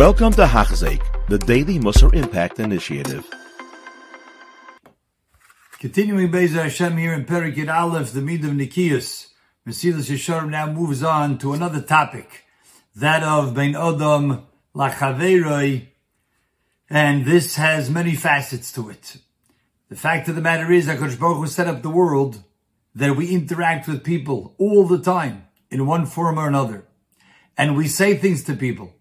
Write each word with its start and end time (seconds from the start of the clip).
Welcome 0.00 0.32
to 0.32 0.46
Hachzik, 0.46 1.02
the 1.28 1.36
Daily 1.36 1.78
Musar 1.78 2.14
Impact 2.14 2.58
Initiative. 2.58 3.28
Continuing 5.78 6.32
Bezer 6.32 6.62
Hashem 6.62 6.96
here 6.96 7.12
in 7.12 7.26
Perikid 7.26 7.70
Aleph, 7.70 8.12
the 8.12 8.22
Mid 8.22 8.42
of 8.46 8.52
Nikias, 8.52 9.26
Mesilas 9.68 10.10
Yesharim 10.10 10.48
now 10.48 10.72
moves 10.72 11.02
on 11.02 11.36
to 11.36 11.52
another 11.52 11.82
topic, 11.82 12.46
that 12.96 13.22
of 13.22 13.52
Ben 13.52 13.74
Odom 13.74 14.44
Lachaveroi, 14.74 15.88
and 16.88 17.26
this 17.26 17.56
has 17.56 17.90
many 17.90 18.14
facets 18.14 18.72
to 18.72 18.88
it. 18.88 19.18
The 19.90 19.96
fact 19.96 20.30
of 20.30 20.34
the 20.34 20.40
matter 20.40 20.72
is, 20.72 20.86
HaKadosh 20.86 21.20
Baruch 21.20 21.36
Hu 21.36 21.46
set 21.46 21.68
up 21.68 21.82
the 21.82 21.90
world 21.90 22.42
that 22.94 23.16
we 23.16 23.28
interact 23.28 23.86
with 23.86 24.02
people 24.02 24.54
all 24.56 24.86
the 24.86 24.98
time, 24.98 25.44
in 25.70 25.86
one 25.86 26.06
form 26.06 26.38
or 26.38 26.48
another. 26.48 26.86
And 27.58 27.76
we 27.76 27.86
say 27.86 28.16
things 28.16 28.42
to 28.44 28.56
people. 28.56 28.94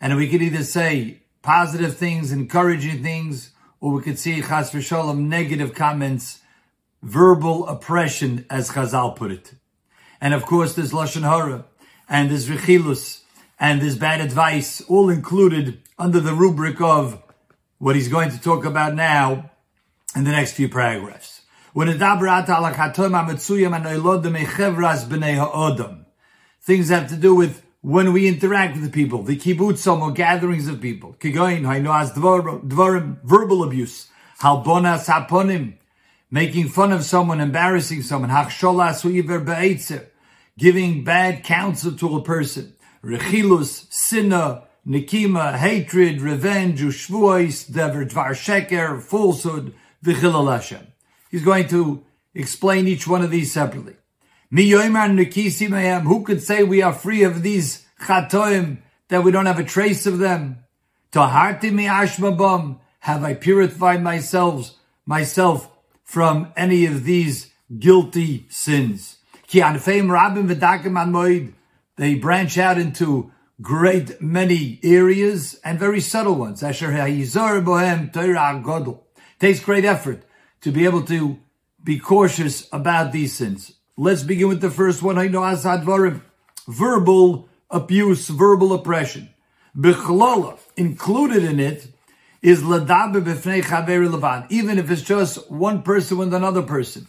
And 0.00 0.16
we 0.16 0.28
could 0.28 0.42
either 0.42 0.64
say 0.64 1.22
positive 1.42 1.96
things, 1.96 2.32
encouraging 2.32 3.02
things, 3.02 3.52
or 3.80 3.92
we 3.92 4.02
could 4.02 4.18
see 4.18 4.40
chas 4.40 4.70
v'shalom 4.70 5.26
negative 5.26 5.74
comments, 5.74 6.40
verbal 7.02 7.68
oppression, 7.68 8.46
as 8.50 8.70
Chazal 8.70 9.14
put 9.14 9.30
it. 9.30 9.54
And 10.20 10.34
of 10.34 10.44
course, 10.44 10.74
there's 10.74 10.92
lashon 10.92 11.22
hara, 11.22 11.64
and 12.08 12.30
there's 12.30 12.48
rechilus, 12.48 13.20
and 13.58 13.80
there's 13.80 13.96
bad 13.96 14.20
advice, 14.20 14.80
all 14.82 15.08
included 15.08 15.80
under 15.98 16.20
the 16.20 16.34
rubric 16.34 16.80
of 16.80 17.22
what 17.78 17.96
he's 17.96 18.08
going 18.08 18.30
to 18.30 18.40
talk 18.40 18.64
about 18.64 18.94
now 18.94 19.50
in 20.14 20.24
the 20.24 20.30
next 20.30 20.52
few 20.52 20.68
paragraphs. 20.68 21.42
Things 21.74 21.98
have 26.88 27.08
to 27.08 27.16
do 27.16 27.34
with 27.34 27.65
when 27.86 28.12
we 28.12 28.26
interact 28.26 28.74
with 28.74 28.82
the 28.82 28.90
people, 28.90 29.22
the 29.22 29.36
kibbutzim 29.36 30.00
or 30.00 30.10
gatherings 30.10 30.66
of 30.66 30.80
people. 30.80 31.14
Kigoyin, 31.20 31.60
hainoaz 31.60 32.12
dvarim, 32.14 33.22
verbal 33.22 33.62
abuse, 33.62 34.08
halbonas 34.40 35.06
haponim, 35.06 35.74
making 36.28 36.66
fun 36.68 36.90
of 36.90 37.04
someone, 37.04 37.40
embarrassing 37.40 38.02
someone, 38.02 38.30
giving 40.58 41.04
bad 41.04 41.44
counsel 41.44 41.92
to 41.92 42.16
a 42.16 42.22
person, 42.24 42.74
rechilus, 43.04 43.86
sinna, 43.88 44.64
nikima, 44.84 45.54
hatred, 45.54 46.20
revenge, 46.20 46.80
ushvuois, 46.80 47.72
dever, 47.72 48.04
dvar 48.04 48.30
sheker, 48.30 49.00
falsehood, 49.00 49.72
Hashem. 50.04 50.88
He's 51.30 51.44
going 51.44 51.68
to 51.68 52.04
explain 52.34 52.88
each 52.88 53.06
one 53.06 53.22
of 53.22 53.30
these 53.30 53.52
separately. 53.52 53.94
Who 54.50 56.22
could 56.24 56.42
say 56.42 56.62
we 56.62 56.82
are 56.82 56.92
free 56.92 57.22
of 57.24 57.42
these 57.42 57.86
chatoim, 58.00 58.78
that 59.08 59.24
we 59.24 59.30
don't 59.30 59.46
have 59.46 59.58
a 59.58 59.64
trace 59.64 60.06
of 60.06 60.18
them? 60.18 60.64
Taharti 61.12 61.72
mi 61.72 61.86
ashmabam. 61.86 62.78
Have 63.00 63.22
I 63.24 63.34
purified 63.34 64.02
myself, 64.02 64.72
myself 65.04 65.70
from 66.04 66.52
any 66.56 66.86
of 66.86 67.04
these 67.04 67.52
guilty 67.78 68.46
sins? 68.48 69.18
They 69.48 69.60
branch 72.14 72.58
out 72.58 72.78
into 72.78 73.32
great 73.62 74.20
many 74.20 74.80
areas 74.82 75.58
and 75.64 75.78
very 75.78 76.00
subtle 76.00 76.34
ones. 76.34 76.62
Asher 76.62 76.92
ha'yizor 76.92 77.64
bohem 77.64 78.12
Torah 78.12 78.60
godl. 78.62 79.00
Takes 79.38 79.60
great 79.60 79.84
effort 79.84 80.24
to 80.62 80.72
be 80.72 80.84
able 80.84 81.02
to 81.04 81.38
be 81.82 81.98
cautious 81.98 82.68
about 82.72 83.12
these 83.12 83.34
sins. 83.34 83.75
Let's 83.98 84.22
begin 84.22 84.48
with 84.48 84.60
the 84.60 84.70
first 84.70 85.02
one. 85.02 85.16
I 85.16 85.28
know 85.28 85.40
Asadvarim, 85.40 86.20
Verbal 86.68 87.48
abuse, 87.70 88.28
verbal 88.28 88.74
oppression. 88.74 89.30
Bechlala, 89.76 90.58
included 90.76 91.44
in 91.44 91.60
it, 91.60 91.88
is 92.42 92.62
ladabe 92.62 93.24
b'fnei 93.24 93.62
chaveri 93.62 94.08
levad. 94.08 94.46
Even 94.50 94.78
if 94.78 94.90
it's 94.90 95.02
just 95.02 95.50
one 95.50 95.82
person 95.82 96.18
with 96.18 96.34
another 96.34 96.62
person. 96.62 97.08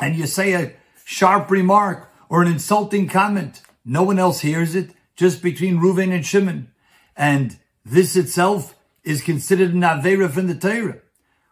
And 0.00 0.14
you 0.14 0.26
say 0.26 0.52
a 0.52 0.72
sharp 1.04 1.50
remark 1.50 2.12
or 2.28 2.42
an 2.42 2.48
insulting 2.48 3.08
comment. 3.08 3.62
No 3.84 4.02
one 4.02 4.18
else 4.18 4.40
hears 4.40 4.74
it, 4.74 4.90
just 5.16 5.42
between 5.42 5.78
Reuven 5.78 6.12
and 6.12 6.26
Shimon. 6.26 6.70
And 7.16 7.58
this 7.84 8.16
itself 8.16 8.74
is 9.04 9.22
considered 9.22 9.72
an 9.72 9.80
Avera 9.80 10.30
from 10.30 10.48
the 10.48 10.54
Torah. 10.54 10.98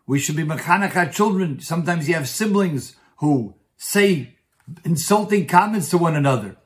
We 0.06 0.18
should 0.18 0.36
be 0.36 0.44
mechanach 0.44 1.12
children. 1.12 1.60
Sometimes 1.60 2.08
you 2.08 2.14
have 2.14 2.28
siblings 2.28 2.96
who 3.16 3.54
say 3.76 4.36
insulting 4.84 5.46
comments 5.46 5.90
to 5.90 5.98
one 5.98 6.16
another. 6.16 6.56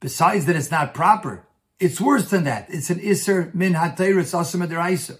Besides 0.00 0.46
that, 0.46 0.56
it's 0.56 0.70
not 0.70 0.94
proper. 0.94 1.46
It's 1.80 2.00
worse 2.00 2.30
than 2.30 2.44
that. 2.44 2.66
It's 2.70 2.90
an 2.90 3.00
iser 3.00 3.50
min 3.54 3.74
hateiris 3.74 4.34
asam 4.34 4.66
adiraisa. 4.66 5.18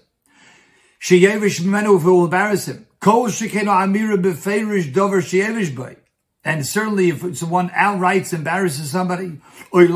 Sheyevish 1.01 1.63
menu 1.63 1.97
will 1.97 2.25
embarrass 2.25 2.67
him. 2.67 2.87
Kol 2.99 3.27
shekeno 3.27 3.71
amira 3.71 4.21
befeirish 4.21 4.93
dover 4.93 5.21
sheyevish 5.21 5.75
by. 5.75 5.97
And 6.43 6.65
certainly 6.65 7.09
if 7.09 7.23
it's 7.23 7.43
one 7.43 7.69
outright 7.73 8.31
embarrasses 8.33 8.91
somebody, 8.91 9.39
it 9.73 9.87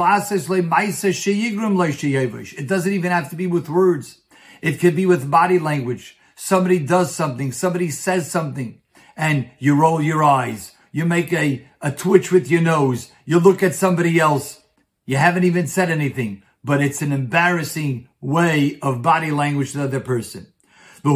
doesn't 2.68 2.94
even 2.94 3.12
have 3.12 3.30
to 3.30 3.36
be 3.36 3.48
with 3.48 3.70
words. 3.70 4.22
It 4.62 4.80
could 4.80 4.96
be 4.96 5.06
with 5.06 5.30
body 5.32 5.60
language 5.60 6.18
somebody 6.36 6.80
does 6.80 7.16
something, 7.16 7.52
somebody 7.52 7.90
says 7.90 8.30
something, 8.30 8.82
and 9.16 9.50
you 9.60 9.80
roll 9.80 10.02
your 10.02 10.24
eyes, 10.24 10.74
you 10.94 11.04
make 11.06 11.34
a, 11.34 11.68
a 11.82 11.92
twitch 11.92 12.32
with 12.32 12.50
your 12.50 12.62
nose, 12.62 13.12
you 13.26 13.40
look 13.40 13.62
at 13.64 13.76
somebody 13.76 14.20
else, 14.20 14.62
you 15.06 15.18
haven't 15.18 15.44
even 15.44 15.68
said 15.68 15.90
anything, 15.90 16.44
but 16.64 16.82
it's 16.82 17.02
an 17.02 17.12
embarrassing 17.12 18.08
way 18.22 18.78
of 18.82 19.02
body 19.02 19.32
language 19.32 19.72
to 19.72 19.80
the 19.80 19.84
other 19.86 20.00
person. 20.00 20.48
He 21.04 21.12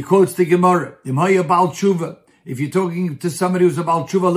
quotes 0.00 0.32
the 0.32 0.46
Gemara, 0.46 0.94
if 2.44 2.58
you're 2.58 2.70
talking 2.70 3.18
to 3.18 3.30
somebody 3.30 3.64
who's 3.66 3.78
about 3.78 4.08
tshuva, 4.08 4.32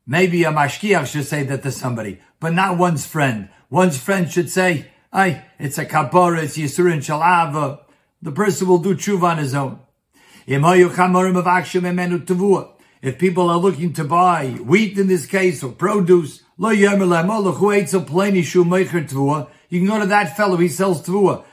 Maybe 0.05 0.43
a 0.43 0.51
mashkiach 0.51 1.07
should 1.07 1.25
say 1.25 1.43
that 1.43 1.63
to 1.63 1.71
somebody, 1.71 2.19
but 2.39 2.53
not 2.53 2.77
one's 2.77 3.05
friend. 3.05 3.47
One's 3.69 3.97
friend 3.97 4.29
should 4.29 4.49
say, 4.49 4.87
"Ay, 5.13 5.43
it's 5.57 5.77
a 5.77 5.85
kapara, 5.85 6.43
it's 6.43 6.57
yisurin 6.57 6.97
shalava." 6.97 7.79
The 8.21 8.31
person 8.31 8.67
will 8.67 8.79
do 8.79 8.95
tshuva 8.95 9.23
on 9.23 9.37
his 9.37 9.53
own. 9.53 9.79
If 13.05 13.17
people 13.17 13.49
are 13.49 13.57
looking 13.57 13.93
to 13.93 14.03
buy 14.03 14.47
wheat 14.65 14.97
in 14.97 15.07
this 15.07 15.25
case 15.25 15.63
or 15.63 15.71
produce, 15.71 16.41
oh, 16.61 16.69
you 16.71 16.89
can 16.89 16.99
go 19.87 19.99
to 19.99 20.05
that 20.05 20.37
fellow, 20.37 20.57
he 20.57 20.67
sells 20.67 21.01
tvua. 21.01 21.43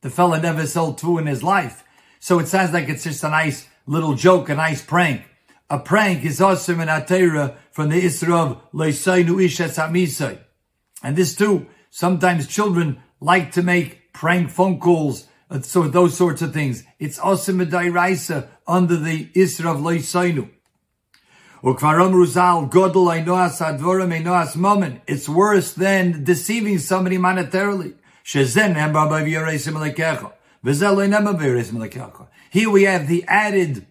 The 0.00 0.10
fellow 0.10 0.40
never 0.40 0.66
sold 0.66 1.00
tvua 1.00 1.20
in 1.20 1.26
his 1.26 1.42
life. 1.42 1.84
So 2.20 2.38
it 2.38 2.48
sounds 2.48 2.72
like 2.72 2.88
it's 2.88 3.04
just 3.04 3.24
a 3.24 3.28
nice 3.28 3.66
little 3.86 4.14
joke, 4.14 4.48
a 4.48 4.54
nice 4.54 4.82
prank. 4.84 5.22
A 5.70 5.78
prank 5.78 6.24
is 6.24 6.40
awesome 6.40 6.80
in 6.80 6.88
Atera 6.88 7.56
from 7.70 7.88
the 7.88 8.00
Isra 8.00 8.34
of 8.34 8.72
Leisainu 8.72 9.42
Ishes 9.42 9.76
Hamisai. 9.76 10.38
And 11.02 11.16
this 11.16 11.34
too, 11.34 11.66
sometimes 11.90 12.46
children 12.46 13.02
like 13.20 13.52
to 13.52 13.62
make 13.62 14.12
prank 14.12 14.50
phone 14.50 14.78
calls, 14.78 15.26
uh, 15.50 15.60
so 15.62 15.88
those 15.88 16.16
sorts 16.16 16.42
of 16.42 16.52
things. 16.52 16.84
It's 16.98 17.18
awesome 17.18 17.60
in 17.60 17.68
Dairaisa 17.68 18.48
under 18.66 18.96
the 18.96 19.26
Isra 19.34 19.74
of 19.74 19.80
Leisainu. 19.80 20.50
It's 25.06 25.28
worse 25.28 25.72
than 25.74 26.24
deceiving 26.24 26.78
somebody 26.78 27.18
monetarily. 27.18 27.94
Here 30.64 30.94
we 32.70 32.84
have 32.84 33.08
the 33.08 33.24
added 33.26 33.84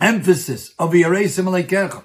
emphasis 0.00 0.74
of 0.76 0.90
Yaresim 0.90 1.44
Alekecha. 1.44 2.02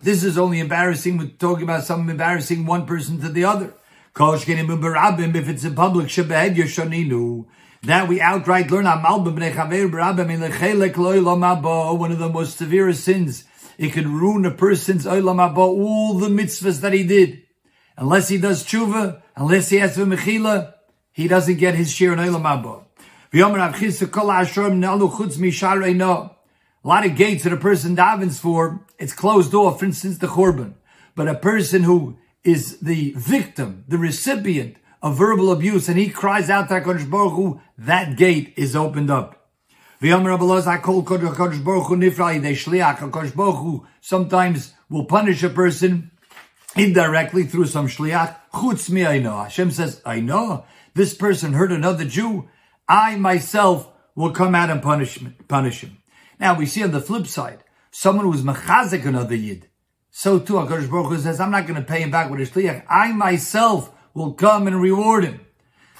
This 0.00 0.22
is 0.22 0.38
only 0.38 0.60
embarrassing. 0.60 1.18
We're 1.18 1.26
talking 1.26 1.64
about 1.64 1.82
something 1.82 2.10
embarrassing 2.10 2.64
one 2.64 2.86
person 2.86 3.20
to 3.22 3.28
the 3.28 3.44
other. 3.44 3.74
If 4.20 5.48
it's 5.48 5.64
in 5.64 5.74
public, 5.74 6.10
That 7.82 8.08
we 8.08 8.20
outright 8.20 8.70
learn 8.70 8.84
one 8.84 9.02
of 12.12 12.18
the 12.18 12.28
most 12.28 12.58
severe 12.58 12.92
sins. 12.92 13.44
It 13.78 13.92
can 13.92 14.16
ruin 14.16 14.44
a 14.44 14.52
person's 14.52 15.08
all 15.08 16.14
the 16.14 16.28
mitzvahs 16.28 16.82
that 16.82 16.92
he 16.92 17.02
did. 17.02 17.42
Unless 17.96 18.28
he 18.28 18.38
does 18.38 18.62
tshuva, 18.64 19.22
unless 19.34 19.70
he 19.70 19.78
has 19.78 19.96
for 19.96 20.06
mechila, 20.06 20.74
he 21.18 21.26
doesn't 21.26 21.56
get 21.56 21.74
his 21.74 21.90
share 21.92 22.12
in 22.12 22.20
olam 22.20 22.44
haba. 22.44 22.84
A 26.84 26.88
lot 26.88 27.04
of 27.04 27.16
gates 27.16 27.42
that 27.42 27.52
a 27.52 27.56
person 27.56 27.96
davens 27.96 28.38
for, 28.38 28.86
it's 29.00 29.12
closed 29.12 29.52
off, 29.52 29.80
for 29.80 29.86
instance, 29.86 30.18
the 30.18 30.28
korban. 30.28 30.74
But 31.16 31.26
a 31.26 31.34
person 31.34 31.82
who 31.82 32.18
is 32.44 32.78
the 32.78 33.14
victim, 33.16 33.82
the 33.88 33.98
recipient 33.98 34.76
of 35.02 35.18
verbal 35.18 35.50
abuse, 35.50 35.88
and 35.88 35.98
he 35.98 36.08
cries 36.08 36.48
out 36.48 36.68
to 36.68 36.74
HaKadosh 36.74 37.10
Baruch 37.10 37.32
Hu, 37.32 37.60
that 37.76 38.16
gate 38.16 38.54
is 38.56 38.76
opened 38.76 39.10
up. 39.10 39.50
Sometimes 44.00 44.72
will 44.88 45.04
punish 45.04 45.42
a 45.42 45.50
person 45.50 46.12
indirectly 46.76 47.42
through 47.42 47.66
some 47.66 47.88
shliach. 47.88 48.36
Hashem 49.42 49.70
says, 49.72 50.00
I 50.06 50.20
know. 50.20 50.64
This 50.94 51.14
person 51.14 51.52
hurt 51.52 51.72
another 51.72 52.04
Jew. 52.04 52.48
I 52.88 53.16
myself 53.16 53.90
will 54.14 54.32
come 54.32 54.54
out 54.54 54.70
and 54.70 54.82
punish, 54.82 55.18
punish 55.46 55.82
him. 55.82 55.98
Now 56.40 56.58
we 56.58 56.66
see 56.66 56.82
on 56.82 56.92
the 56.92 57.00
flip 57.00 57.26
side, 57.26 57.64
someone 57.90 58.26
who's 58.26 58.42
mechazik 58.42 59.04
another 59.04 59.34
yid. 59.34 59.68
So 60.10 60.38
too, 60.38 60.54
HaKadosh 60.54 60.90
Baruch 60.90 61.12
Hu 61.12 61.18
says, 61.18 61.40
I'm 61.40 61.50
not 61.50 61.66
going 61.66 61.80
to 61.80 61.86
pay 61.86 62.00
him 62.00 62.10
back 62.10 62.30
with 62.30 62.40
a 62.40 62.44
shliach. 62.44 62.84
I 62.88 63.12
myself 63.12 63.92
will 64.14 64.32
come 64.32 64.66
and 64.66 64.80
reward 64.80 65.24
him. 65.24 65.40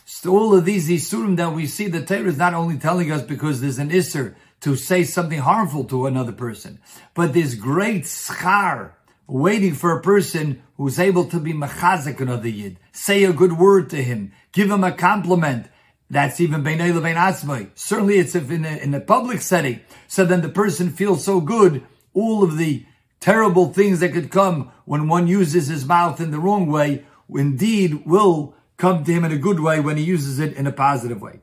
So 0.05 0.31
all 0.31 0.55
of 0.57 0.65
these 0.65 0.89
isurim 0.89 1.37
that 1.37 1.53
we 1.53 1.67
see, 1.67 1.87
the 1.87 2.05
Torah 2.05 2.29
is 2.29 2.39
not 2.39 2.55
only 2.55 2.79
telling 2.79 3.13
us 3.13 3.23
because 3.23 3.61
there's 3.61 3.79
an 3.79 3.91
isser 3.91 4.35
to 4.61 4.75
say 4.75 5.05
something 5.05 5.39
harmful 5.39 5.85
to 5.85 6.07
another 6.07 6.33
person, 6.33 6.81
but 7.15 7.33
this 7.33 7.55
great 7.55 8.05
schar 8.05 8.93
waiting 9.29 9.75
for 9.75 9.93
a 9.93 10.03
person 10.03 10.63
who's 10.77 10.99
able 10.99 11.27
to 11.27 11.39
be 11.39 11.53
mechazik 11.53 12.19
another 12.21 12.49
yid, 12.49 12.79
say 12.93 13.25
a 13.25 13.33
good 13.33 13.59
word 13.59 13.91
to 13.91 14.03
him, 14.03 14.33
give 14.53 14.71
him 14.71 14.83
a 14.83 14.91
compliment. 14.91 15.67
That's 16.11 16.41
even 16.41 16.65
beinay 16.65 16.93
lebein 16.93 17.17
atzmai. 17.17 17.71
Certainly 17.75 18.19
it's 18.19 18.35
in 18.35 18.65
a, 18.65 18.79
in 18.79 18.95
a 18.95 19.01
public 19.01 19.43
setting. 19.43 19.81
So 20.07 20.25
then 20.25 20.41
the 20.41 20.49
person 20.49 20.91
feels 20.91 21.23
so 21.23 21.41
good, 21.43 21.85
all 22.15 22.43
of 22.43 22.57
the 22.57 22.87
terrible 23.21 23.73
things 23.73 24.01
that 24.01 24.13
could 24.13 24.31
come 24.31 24.73
when 24.87 25.09
one 25.09 25.29
uses 25.29 25.67
his 25.67 25.85
mouth 25.85 26.21
in 26.21 26.31
the 26.31 26.39
wrong 26.39 26.67
way, 26.67 27.05
indeed 27.29 28.07
will 28.07 28.55
come 28.79 29.05
to 29.05 29.13
him 29.13 29.25
in 29.25 29.33
a 29.33 29.37
good 29.37 29.61
way 29.61 29.81
when 29.81 29.99
he 29.99 30.05
uses 30.05 30.39
it 30.39 30.55
in 30.55 30.67
a 30.67 30.73
positive 30.73 31.21
way. 31.21 31.41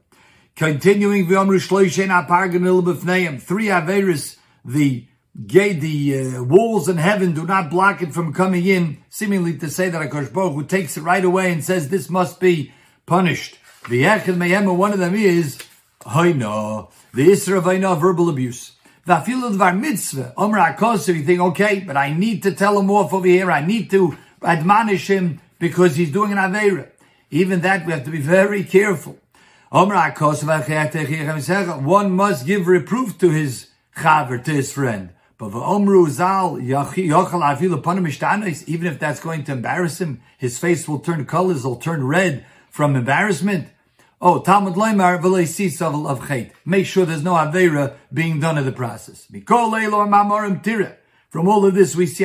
Continuing, 0.56 1.28
three 1.28 1.38
Averis, 3.68 4.38
the 4.64 5.08
gate, 5.48 5.82
the 5.82 6.38
uh, 6.38 6.44
walls 6.44 6.88
in 6.88 6.98
heaven 6.98 7.34
do 7.34 7.46
not 7.46 7.70
block 7.70 8.02
it 8.02 8.14
from 8.14 8.34
coming 8.34 8.66
in, 8.66 8.98
seemingly 9.10 9.58
to 9.58 9.70
say 9.70 9.90
that 9.90 10.10
Akash 10.10 10.32
Baruch 10.32 10.54
who 10.54 10.64
takes 10.64 10.98
it 10.98 11.02
right 11.02 11.24
away 11.24 11.52
and 11.52 11.64
says 11.64 11.90
this 11.90 12.10
must 12.10 12.40
be 12.40 12.72
punished. 13.06 13.60
The 13.90 14.04
Echad 14.04 14.36
Meyema, 14.38 14.76
one 14.76 14.94
of 14.94 15.00
them 15.00 15.14
is 15.16 15.60
Haina, 16.02 16.90
the 17.14 17.28
Isra 17.28 17.58
of 17.58 17.66
Haina, 17.66 18.00
verbal 18.00 18.30
abuse. 18.30 18.72
The 19.06 19.18
Vafil 19.18 19.54
of 19.54 19.62
our 19.62 19.74
mitzvah, 19.74 20.34
Omer 20.36 20.58
Akos, 20.58 21.14
you 21.14 21.24
think, 21.24 21.40
okay, 21.40 21.80
but 21.82 21.96
I 21.96 22.12
need 22.12 22.42
to 22.44 22.52
tell 22.52 22.80
him 22.80 22.90
off 22.90 23.14
over 23.14 23.28
here, 23.28 23.52
I 23.52 23.64
need 23.64 23.92
to 23.92 24.18
admonish 24.42 25.08
him 25.08 25.42
because 25.60 25.96
he's 25.96 26.12
doing 26.12 26.32
an 26.32 26.40
Aveira. 26.40 26.90
Even 27.30 27.62
that 27.62 27.86
we 27.86 27.92
have 27.92 28.04
to 28.06 28.12
be 28.12 28.22
very 28.22 28.64
careful. 28.64 29.20
One 29.70 29.90
must 32.12 32.46
give 32.48 32.68
reproof 32.68 33.18
to 33.20 33.30
his 33.30 33.68
chaver, 33.96 34.44
to 34.44 34.52
his 34.52 34.72
friend. 34.72 35.10
But 35.38 35.50
the 35.50 35.60
umrul 35.60 36.10
zal 36.10 36.60
even 38.68 38.88
if 38.88 39.00
that's 39.00 39.20
going 39.20 39.44
to 39.44 39.52
embarrass 39.52 40.00
him, 40.00 40.22
his 40.38 40.58
face 40.58 40.88
will 40.88 41.00
turn 41.00 41.26
colors, 41.26 41.66
will 41.66 41.76
turn 41.76 42.08
red 42.08 42.46
from 42.70 42.96
embarrassment. 42.96 43.68
Oh, 44.22 44.40
Talmud 44.40 44.76
Leimar 44.76 45.18
of 45.18 46.20
chait. 46.22 46.52
Make 46.66 46.86
sure 46.86 47.06
there's 47.06 47.22
no 47.22 47.34
avera 47.34 47.96
being 48.14 48.40
done 48.40 48.58
in 48.58 48.66
the 48.66 48.72
process. 48.72 49.28
From 51.30 51.48
all 51.50 51.66
of 51.66 51.74
this, 51.76 51.96
we 51.98 52.06
see 52.06 52.24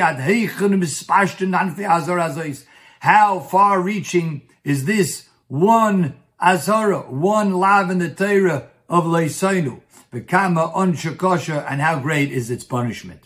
how 2.99 3.39
far 3.39 3.81
reaching 3.81 4.41
is 4.63 4.85
this 4.85 5.27
one 5.49 6.15
azara, 6.39 6.99
one 7.01 7.53
lav 7.53 7.89
in 7.89 7.97
the 7.97 8.09
Torah 8.09 8.69
of 8.87 9.03
Leisainu? 9.03 9.81
Bekama 10.11 10.73
unshakosha, 10.73 11.65
and 11.69 11.79
how 11.79 11.97
great 11.97 12.31
is 12.33 12.51
its 12.51 12.65
punishment? 12.65 13.21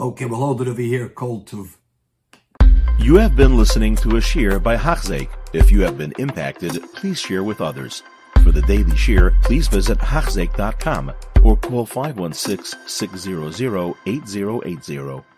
Okay, 0.00 0.24
we'll 0.24 0.38
hold 0.38 0.62
it 0.62 0.68
over 0.68 0.80
here, 0.80 1.06
cold 1.10 1.46
tuv. 1.46 1.76
You 2.98 3.16
have 3.16 3.36
been 3.36 3.58
listening 3.58 3.94
to 3.96 4.16
a 4.16 4.20
shiur 4.20 4.62
by 4.62 4.78
Hachzeik. 4.78 5.28
If 5.52 5.70
you 5.70 5.82
have 5.82 5.98
been 5.98 6.14
impacted, 6.18 6.82
please 6.94 7.20
share 7.20 7.44
with 7.44 7.60
others. 7.60 8.02
For 8.42 8.52
the 8.52 8.62
daily 8.62 8.92
shiur, 8.92 9.38
please 9.42 9.68
visit 9.68 9.98
Hachzeik.com 9.98 11.12
or 11.42 11.58
call 11.58 11.84
516 11.84 12.80
600 12.86 13.94
8080. 14.06 15.35